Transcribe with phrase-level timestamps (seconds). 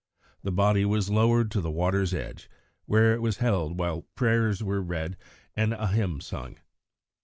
[0.41, 2.49] The body was lowered to the water's edge,
[2.87, 5.15] where it was held while prayers were read
[5.55, 6.57] and a hymn sung.